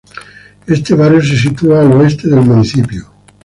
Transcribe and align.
Este 0.67 0.95
barrio 0.95 1.21
se 1.21 1.37
sitúa 1.37 1.81
al 1.81 1.91
oeste 1.91 2.27
del 2.27 2.41
municipio. 2.41 3.13